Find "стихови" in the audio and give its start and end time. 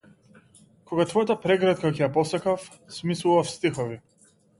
3.53-4.01